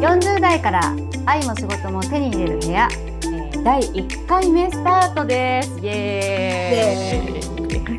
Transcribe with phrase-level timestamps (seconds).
[0.00, 0.94] 40代から
[1.26, 5.78] 愛も仕事も手に入れる部屋、えー、第1回目スタートです。
[5.80, 6.96] イエ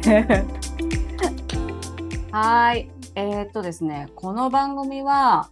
[0.04, 2.32] ーイ。
[2.32, 2.90] はい。
[3.16, 5.50] えー、っとですねこの番組は、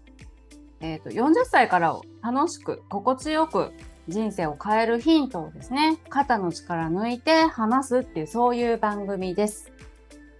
[0.79, 3.73] えー、っと40歳からを楽しく心地よく
[4.07, 9.71] 人生を変えるヒントをですね肩の力抜いて話すっていうそういう番組です。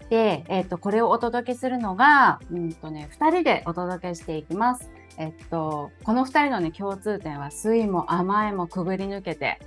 [0.09, 4.89] で、えっ、と、これをお届けするのが、うんとね、2人でお届けしていきます。
[5.17, 9.59] えっと、この2人のね、共通点は、酸いも甘いもくぐり抜けて、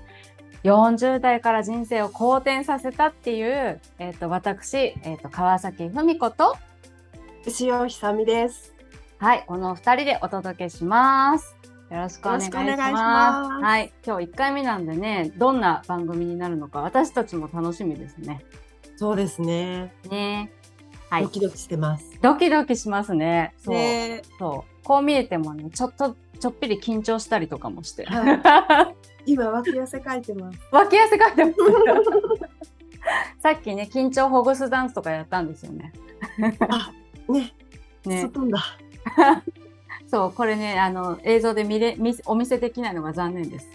[0.64, 6.56] 40代から人生を好転させたっていう、えっと、私、えっと、川崎文子と、
[7.46, 8.74] 牛尾ひさみです。
[9.18, 11.56] はい、この2人でお届けします。
[11.90, 13.62] よろしくお願いします。
[13.62, 18.44] はい、今日1回目なんでね、どんな番組になるのか、私たちも楽しみですね。
[19.02, 19.92] そうですね。
[20.08, 20.52] ね。
[21.10, 21.24] はい。
[21.24, 22.08] ドキドキしてます。
[22.22, 23.52] ドキドキしますね。
[23.58, 23.74] そう。
[23.74, 24.84] ね、そう。
[24.84, 28.04] こう見えてもね、ちょっとちょっぴり緊張したりとかもして。
[28.04, 28.94] はい、
[29.32, 30.58] 今脇汗かいてます。
[30.70, 31.56] 脇汗かいてます。
[33.42, 35.92] さっきね、緊張ほぐすダンスとかやったんですよね。
[36.60, 36.92] あ、
[37.28, 37.52] ね。
[38.06, 38.22] ね。
[38.22, 38.62] 外だ。
[40.06, 43.68] そう、これね、あの映像で見れ見お見せできないのが残念です。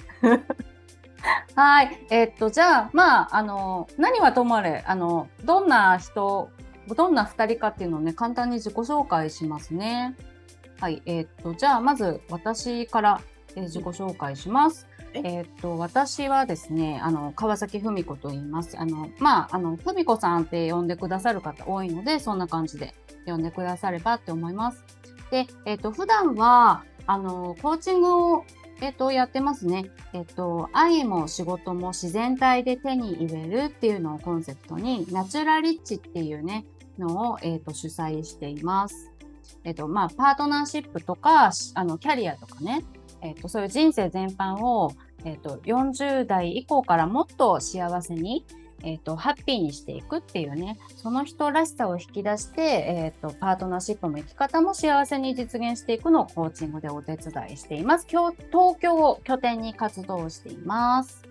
[1.58, 6.52] はい、えー、っとじゃあまああの何はともあれあのどんな人
[6.96, 10.16] どんな2人かっていうのをね簡単に自己紹介しますね。
[10.80, 13.22] はい、えー、っとじゃあまず私から、
[13.56, 14.88] えー、自己紹介します。
[15.16, 15.42] え？
[15.42, 18.78] ー、っと私はですねあの川崎文子と言います。
[18.78, 22.94] あのまああの文子さんって呼んでくださる方多いのでそんな感じで
[23.26, 24.86] 呼んでくださればって思います。
[25.32, 28.46] で、えっ、ー、と、普段は、あの、コーチングを、
[28.82, 29.90] えっ、と、やってますね。
[30.14, 36.66] えっ、と、愛も仕事も自然体で手に入れるっていうのをコンセプトに、ナチュラリッチっていうね、
[37.00, 39.12] のを、えっ、と、主催しています。
[39.64, 42.86] えっ、と、まあ、パートナーシップとか、あの、キャリアとかね、
[43.22, 44.94] えっ、と、そういう人生全般を、
[45.26, 48.46] えっ、と、40代以降からもっと幸せに、
[48.88, 58.08] えーと、ハッピーにしていくっていうねその人らしさを引き出して、えーと、パートナーシップも生き方も幸せに実現していくのをコーチングでお手伝いしています。
[58.10, 61.22] 今日東京を拠点に活動しています。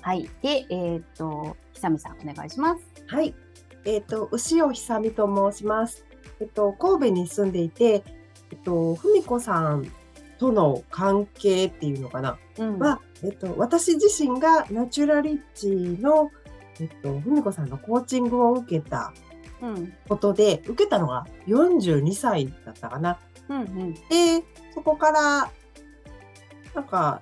[0.00, 0.30] はい。
[0.42, 2.84] で、えっ、ー、と、ひさみさん、お願いします。
[3.08, 3.34] はい。
[3.84, 6.04] えっ、ー、と、牛尾ひさみと申します。
[6.40, 8.04] えっ、と、神戸に住んでいて、
[8.52, 9.90] えっと、ふみこさん
[10.38, 15.68] との関係っていうのかな、うん、は、えっと、私自身がナチュラリッチ
[16.00, 16.30] の、
[16.80, 19.12] えっと、ふみこさんのコーチングを受けた
[20.08, 23.18] ことで、うん、受けたのが42歳だったかな。
[23.48, 24.00] うんうん、で、
[24.74, 25.50] そこから、
[26.74, 27.20] なんか、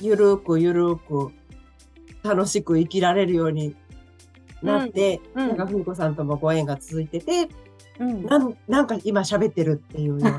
[0.00, 1.32] ゆるくゆるく
[2.22, 3.76] 楽しく生きられるように
[4.62, 7.48] なって、うんうん、なんかふみこさんともご縁が続いてて、
[7.98, 10.38] うん、なんなんか今喋ってるっていうような。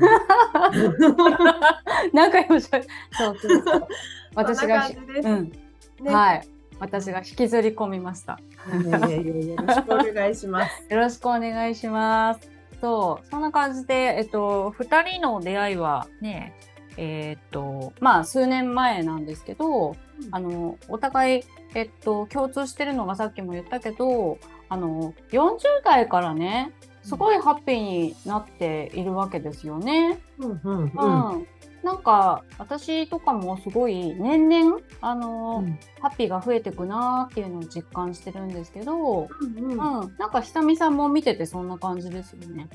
[2.12, 2.80] なんか今しゃ
[3.12, 3.88] そうそうそう。
[4.34, 5.52] 私が、うん、
[6.00, 6.48] ね、はい。
[6.80, 8.40] 私が引きずり込みました。
[8.82, 10.86] よろしくお願いします。
[10.88, 12.50] よろしくお願いします。
[12.80, 16.54] そう、そんな感じで、えっと、二人の出会いはね、
[16.96, 19.96] えー、っと、まあ、数年前なんですけど、うん、
[20.32, 24.38] あの、お互い、えっと、共通してるのがさっきも言ったけど、
[24.70, 30.18] あの、40代からね、すごいハッピーになっているわけですよね。
[30.38, 31.46] うん、うんうん
[31.82, 39.78] なんか私とかもすごい年々あの、うん、ハッピーが増えていくなっていうのを実感してるんですけど、うんうん、うん、
[40.18, 42.68] なんか久美さんも見ててそんな感じですよね。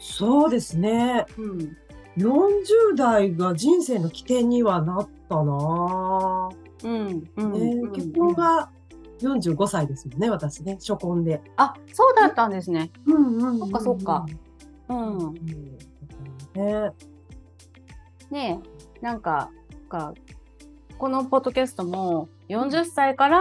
[0.00, 1.26] そうですね。
[1.36, 1.76] うん、
[2.16, 6.48] 40代が人生の起点にはなったな。
[6.84, 8.70] うん、うん、ね、結婚が
[9.20, 11.40] 45歳ですもんね、私ね、初婚で。
[11.56, 12.90] あ、そうだったんですね。
[13.06, 14.26] うんうん、そっかそっか。
[14.88, 15.34] うん。
[16.54, 16.90] ね
[18.30, 18.60] ね
[19.00, 19.50] なんか、
[19.88, 20.14] か
[20.98, 23.40] このポッドキャストも40歳から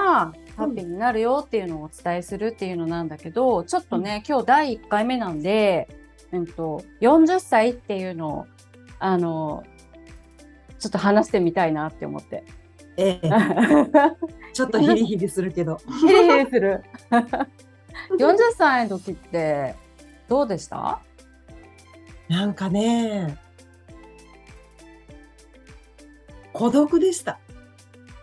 [0.56, 5.88] ハッピーになるよっていうのをお伝えするっていうのなんだけど、ちょっとね、今日第1回目なんで、
[6.32, 8.46] うんと、40歳っていうのを、
[9.00, 9.64] あの、
[10.80, 12.44] ちょっと話してみたいなって思って。
[12.98, 13.30] ええ。
[14.54, 15.78] ちょっとヒリヒリするけど。
[16.02, 16.84] ヒリヒリする。
[18.20, 19.76] 40歳の時って
[20.28, 21.00] どうでした？
[22.30, 23.38] なんかね、
[26.58, 27.40] 孤独でした。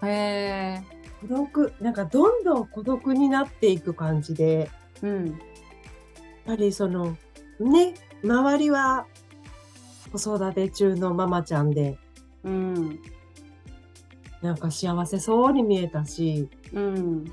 [0.03, 0.83] へえ。
[1.21, 4.71] 孤独、なんかどんどん孤独になっていく感じで、
[5.03, 5.27] うん。
[5.27, 5.37] やっ
[6.47, 7.17] ぱりその、
[7.61, 7.95] ね、
[8.25, 9.07] 周りは
[10.13, 11.97] 子育て中のママちゃんで、
[12.43, 12.99] うん。
[14.43, 17.25] なんか幸せそうに見えたし、うん、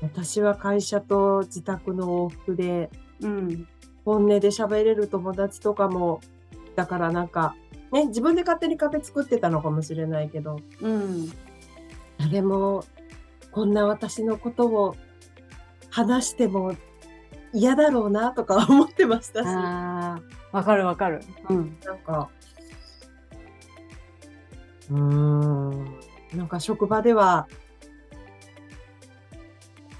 [0.00, 2.90] 私は会社と自宅の往復で、
[3.20, 3.68] うん、
[4.04, 6.20] 本音で喋れる友達とかも
[6.74, 7.54] だからなんか、
[7.92, 11.32] ね、自分で勝手に壁作ってたのかもしれないけど、うん。
[12.18, 12.84] 誰も
[13.50, 14.96] こんな私のことを
[15.90, 16.74] 話しても
[17.52, 19.46] 嫌だろうなとか思ってましたし。
[20.52, 21.20] わかるわかる。
[21.48, 21.78] うん。
[21.84, 22.30] なんか、
[24.90, 25.84] うーん、
[26.34, 27.48] なんか職場では、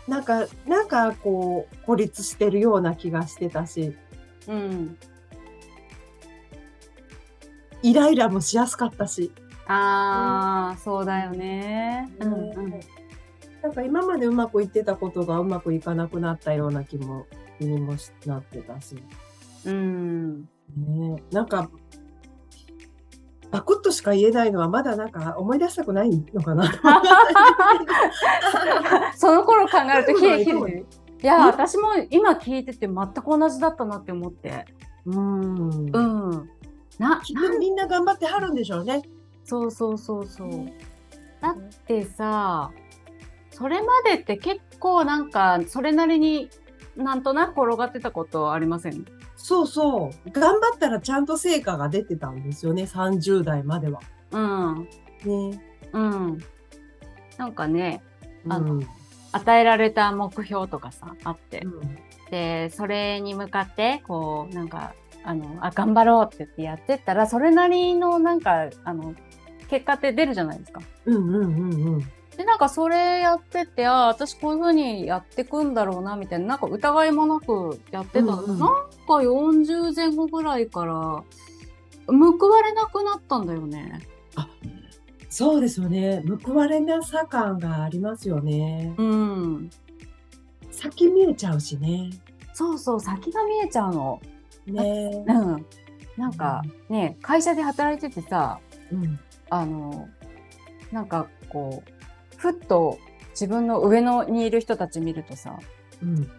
[0.06, 3.96] なんか、なんかこう、孤立してるような気がしてたし、
[4.48, 4.98] うん。
[7.82, 9.32] イライラもしやすかったし。
[9.66, 12.10] ああ、うん、そうだよね。
[12.20, 12.36] うん、う
[12.68, 12.80] ん。
[13.62, 17.26] なんか今までうまくいってたことがうまくいかなくなったような気も、
[17.58, 17.94] 気にも
[18.26, 18.96] なってたし。
[19.66, 20.42] うん。
[20.42, 21.70] ねなんか、
[23.50, 26.72] バクッとしか言えないのはまだなんか思い出したくないのかな。
[29.16, 30.84] その頃考えるとヒレヒレ。
[31.22, 34.64] いや、私も今聞いてて全く同じだったなって思って。
[35.04, 35.90] うん。
[35.90, 35.98] う
[36.36, 36.50] ん。
[37.00, 37.20] な、
[37.58, 39.02] みんな頑張ってはるんでしょうね。
[39.44, 40.66] そうそうそうそう。
[41.40, 41.56] だっ
[41.86, 42.70] てさ、
[43.50, 46.50] それまでって結構なんかそれなりに
[46.96, 49.04] なんとなく転がってたことありません？
[49.36, 50.30] そうそう。
[50.30, 54.00] 頑張ったらちゃんと成果が出てたんですよね、30代までは。
[54.32, 54.88] うん。
[55.24, 55.64] ね。
[55.92, 56.38] うん。
[57.38, 58.02] なんかね、
[58.48, 58.86] あの、うん、
[59.32, 61.60] 与えられた目標とかさ、あって。
[61.64, 61.80] うん、
[62.30, 64.94] で、それに向かって、こう、なんか、
[65.24, 69.14] あの、あ、頑張ろうって言ってやってったら、それなりのなんか、あの、
[69.68, 70.80] 結果って出るじゃないですか。
[71.04, 72.00] うんうんうんうん。
[72.36, 78.42] で、なんかそれやってて、あ私こういう風にやってくんだろうな、みたいな、なんか疑いもなくやってたの。
[78.42, 81.22] うんうん、なんか40前後ぐらいから、
[82.06, 84.00] 報われなくなったんだよね。
[84.36, 84.48] あ、
[85.28, 86.24] そうですよね。
[86.44, 88.94] 報われなさ感がありますよね。
[88.96, 89.70] うん。
[90.70, 92.10] 先見えちゃうしね。
[92.54, 94.20] そうそう、先が見えちゃうの。
[94.70, 95.24] ね。
[95.26, 95.66] うん。
[96.16, 98.60] なんかね、会社で働いててさ、
[98.92, 99.18] うん、
[99.48, 100.08] あの、
[100.92, 102.98] なんかこう、ふっと
[103.30, 105.58] 自分の上のにいる人たち見るとさ、
[106.02, 106.30] うん、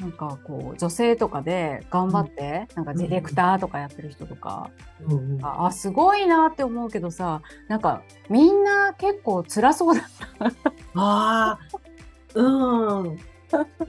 [0.00, 4.70] なんかこう女性とかで頑張って、うん、なんかディレクターとかやってる人とか、
[5.00, 10.72] うん、あすごいなって思うけどさなんかみんな結構辛そうだった。
[10.94, 11.58] あ
[12.34, 12.42] う
[13.04, 13.18] ん。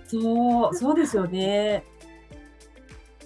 [0.06, 1.84] そうそうですよね。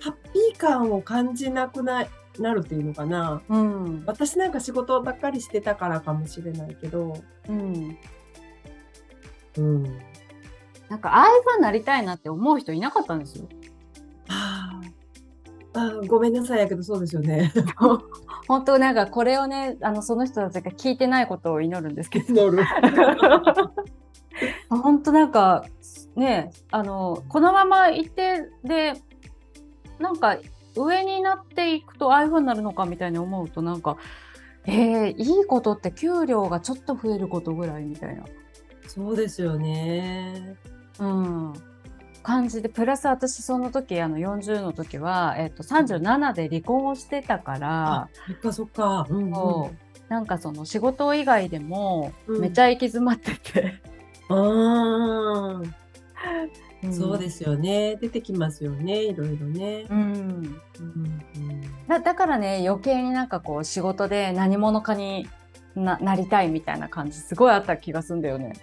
[0.04, 2.06] ハッピー感を感じなくな
[2.38, 7.14] なるっていうのかな、うん、私なんか仕事ばっかりしてたからかもしれないけど、
[7.48, 7.98] うん、
[9.58, 9.84] うん、
[10.90, 13.48] なんかああいうファンになりたいなって思う人いなかったんですよ。
[14.28, 14.82] あ
[15.76, 17.54] あごめんなさいやけどそうですよね。
[18.48, 22.52] 本当なんかこれをねあのその人たちが聞いてないことを祈るんですけど。
[24.70, 25.64] 本当なんか
[26.16, 28.94] ねあのこのまま行ってで
[30.04, 30.38] なんか
[30.76, 33.98] 上になっていくとああいう風になるのかみたいに思うとなんか
[34.66, 38.24] えー、いいことって給料がちょっと増えることぐらいみたいな。
[38.88, 40.56] そうですよね。
[41.00, 41.54] うん。
[42.22, 49.08] 感じで、プラス私その時、あの40の時は、えっと37で離婚をしてたから、そっかそっか。
[49.10, 49.78] うん、うん、
[50.08, 53.82] なんかその仕事以外でもめちゃ行き詰まってて、
[54.30, 55.76] うん。
[56.84, 57.96] うんそうですよね。
[57.96, 59.04] 出てきますよね。
[59.04, 59.86] いろいろね。
[59.90, 60.62] うん。
[61.88, 65.30] だだからね、余計になんかこう仕事で何者かに
[65.76, 68.54] ななりたいみたいな感じ、すごいあった気がするんだよね。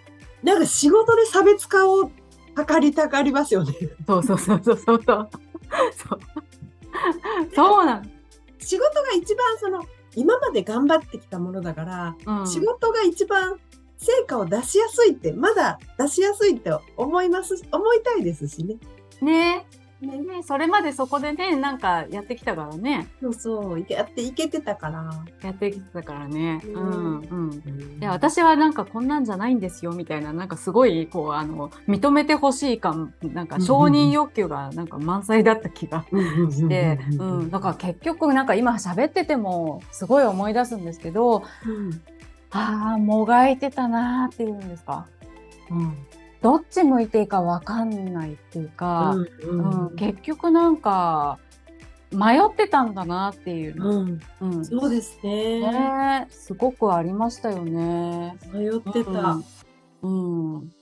[0.42, 3.72] なんか仕事で差別化を図りたがりますよね。
[4.06, 5.02] そうそうそうそうそう。
[5.06, 5.30] そう
[7.54, 8.10] そうなん
[8.58, 9.84] 仕事が一番その
[10.16, 13.58] 今まで頑張ってきたものだから、うん、仕事が一番
[14.00, 18.76] 成果を出しやすいってまだ出しやすいって思います思いたいですしね。
[19.20, 19.66] ね
[20.00, 23.08] ね、ね、それまでそこでね、なんかやってきたからね。
[23.20, 25.10] そうそう、やっていけてたから。
[25.42, 26.62] やってきてたからね。
[26.64, 27.98] うん、うん。
[28.00, 36.06] いや、私はなんかこんなんじゃないんですよ、みたいな、なんかすごい、こう、あの、認めてほしい感、なんか承認欲求がなんか満載だった気が
[36.50, 37.50] して、うん。
[37.50, 42.00] だから結局なんか今喋ってても、すごい思い出すんですけど、うん、
[42.52, 45.06] ああ、もがいてたなーっていうんですか？
[45.70, 45.94] うん。
[46.42, 51.38] どっち向いていいか分かんないっていうか、うん、うん、結局なんか
[52.12, 54.20] 迷ってたんだなっていうの、うん。
[54.40, 55.60] うん、そうですね。
[55.60, 58.36] ねすごくありましたよね。
[58.52, 59.38] 迷ってた、
[60.02, 60.72] うん、うん、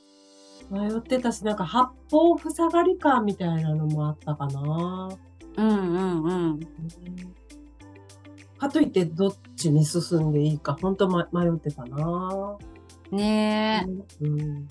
[0.70, 5.08] 迷ってたしなんか八方塞がり感みたいなのもあったかな。
[5.56, 6.24] うんうん。
[6.24, 6.60] うん
[8.58, 10.76] かといってどっちに進んでいいか。
[10.80, 12.56] 本当、ま、迷ってたな。
[13.10, 13.86] ね
[14.20, 14.68] え、うん。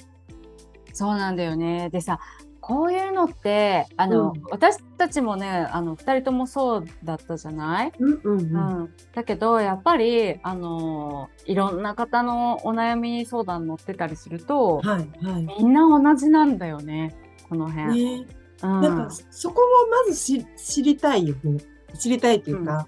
[0.94, 1.89] そうなんだよね。
[1.89, 2.20] でさ、
[2.67, 4.41] こういうのってあの、うん。
[4.51, 15.46] 私たちもねあの2人ともそうだったじゃない、うんうんだけどやっぱりあのいろんな方のお悩み相談乗ってたりするとはいはい。
[15.60, 17.15] みんな同じなんだよね。
[17.48, 18.17] この辺。
[18.17, 18.25] ね、
[18.63, 21.63] うん、なんかそこをまずし知りたいよね。
[21.98, 22.86] 知りたいっていうか、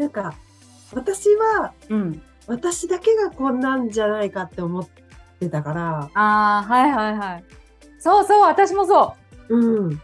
[0.00, 0.34] なんか
[0.94, 4.88] 私はうん、私だけがこんなんじゃないかって思っ
[5.38, 7.44] てたから、ああはいはいはい。
[7.98, 9.14] そうそう私もそ
[9.50, 9.56] う。
[9.56, 9.92] ん。
[9.92, 10.00] う。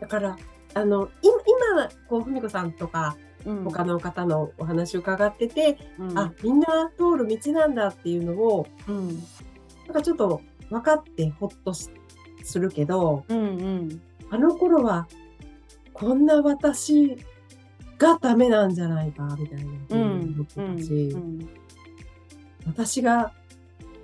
[0.00, 0.36] だから、
[0.74, 11.90] あの、い今、こう、ふみこさんとか、うん、他の方のお話を伺ってて、うん、あ、みんな通る道なんだっていうのを、うん、なんかちょっと分かってほっとし
[12.42, 14.00] するけど、うんうん。
[14.30, 15.06] あの頃は、
[15.92, 17.18] こんな私
[17.98, 19.72] がダメなんじゃないか、みたいな。
[19.88, 21.14] ふううに思って
[22.64, 23.32] た私が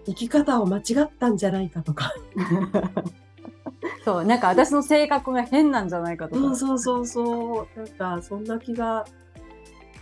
[0.07, 2.13] 生き方を間違ったんじゃないかとか、
[4.05, 6.41] そうなんか私の性格が変なんじゃないかとか。
[6.57, 9.07] そうそうそうそう、なんかそんな気が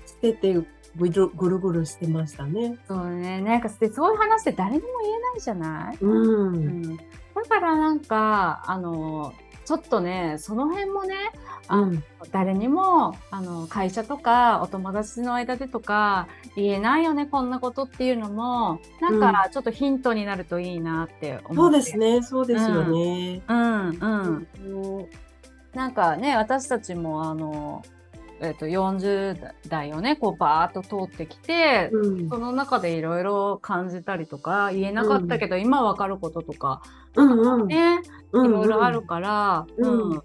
[0.07, 0.55] してて、
[0.97, 2.79] ぐるぐるぐるしてましたね。
[2.89, 6.55] そうね、なんかでそういう話って誰にも言えないじゃない、うん。
[6.55, 7.03] うん、だ
[7.49, 9.33] からなんかあの
[9.73, 11.15] ちょっとねその辺もね
[11.67, 12.05] あの、うん。
[12.31, 18.81] 誰にもあの会社とかお友達の間でとか言えないよねこんなことっていうのも。
[19.01, 23.41] なんかちょっとヒントになるといいなって思って、そうですね、そうですよね。
[23.49, 25.07] うんうんうん。
[25.73, 27.83] なんかね私たちもあの、
[28.43, 32.29] えっと40代をねこうバーッと通ってきて、うん。
[32.29, 36.83] その中でいろいろ感じたりとか言えなかったけど、今わかることとか
[37.17, 37.67] うんうん。
[37.69, 40.11] ね、うんいろいろあるから、うん。
[40.11, 40.23] うん。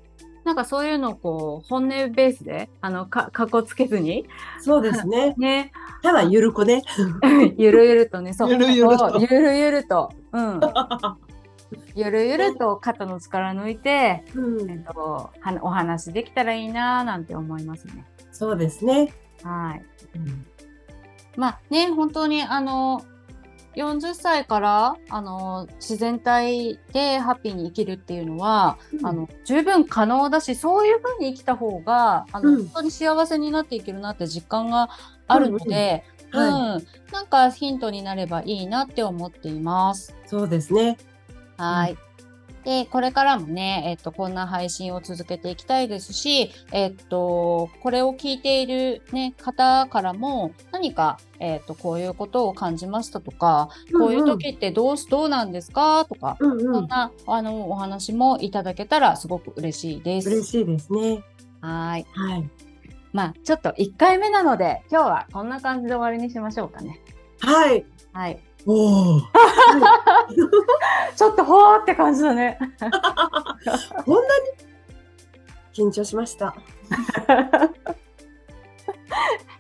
[0.48, 4.26] なんかそういうのをこう本音ベースであのかかっこつけずに。
[4.62, 5.36] そうですね。
[5.38, 5.74] ね。
[6.02, 6.84] ただゆるくね。
[7.58, 8.34] ゆるゆるとね。
[8.34, 8.52] そう。
[8.52, 9.20] ゆるゆると。
[9.20, 10.62] ゆるゆると、うん、
[11.96, 14.72] ゆるゆると肩の力抜いて、うん。
[14.72, 18.06] えっと、はお話できたらいいななんて思いますね。
[18.32, 19.14] そうですね。
[19.44, 19.86] はい。
[20.16, 20.46] うん。
[21.36, 23.02] まあね、本当にあの
[23.78, 34.90] 40歳からあの自然体でハッピーに生きるっていうのは、あの十分可能だしそういうふうに生きた方があの、うん本当に幸せになっていけるなって実感が
[35.28, 36.04] あるので、
[36.34, 36.82] うんは
[37.14, 40.16] なんかヒントになればいいなって思っています。
[40.26, 40.98] そうですね。
[41.58, 41.98] はい。
[42.68, 56.04] で、これからもね、えっと、こんな配信を続けていきたいですし、えっと、これを聞いているね、方からも、何か、えっと、こういうことを感じましたとか、こういう時ってどうす、どうなんですか？
[56.10, 56.60] とか、うんうん。
[56.60, 60.28] そんな、あの、お話もいただけたらすごく嬉しいです。
[60.30, 61.24] 嬉しいですね。
[61.62, 62.06] はい。
[62.14, 62.50] はい。
[63.14, 67.00] まあ、ちょっと1回目なので、今日はこんな感じで終わりにしましょうかね。
[67.40, 67.86] はい。
[68.12, 68.40] はい。
[68.66, 69.22] おお。
[71.16, 72.58] ちょっとほーって感じだね。
[74.06, 74.46] こんなに
[75.74, 76.56] 緊張しました。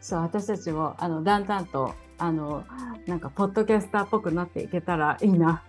[0.01, 2.65] そう、私たちも、あの、だんだんと、あの、
[3.05, 5.63] なんか、ポッドキャスターっぽくなっていけたらいいな。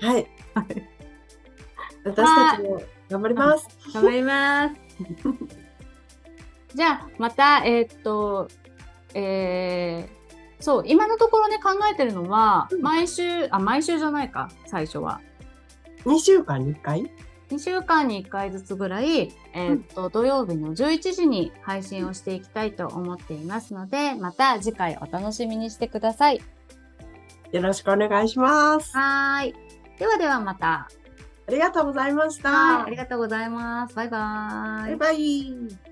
[0.00, 0.26] はい。
[2.04, 3.68] 私たちも頑張ります。
[3.94, 4.74] 頑張ります。
[6.74, 8.48] じゃあ、また、えーっと、
[9.14, 10.17] えー
[10.60, 15.20] そう、今のところね、考えてるのは、うん毎週、あ、毎週じゃないか、最初は。
[16.04, 17.10] 2週間に1回
[17.50, 26.42] ？2週間に1回ずつぐらい、えーっと、土曜日の11時に配信をしていきたいと思っていますので、また次回お楽しみにしてください。
[27.52, 28.96] よろしくお願いします。
[28.96, 29.54] はーい。
[29.98, 30.88] ではではまた。
[31.46, 32.50] ありがとうございました。
[32.50, 33.94] はい、ありがとうございます。
[33.94, 34.96] バイバーイ。
[34.96, 35.87] バイバイ。